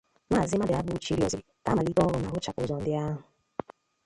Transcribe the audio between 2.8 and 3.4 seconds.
ahụ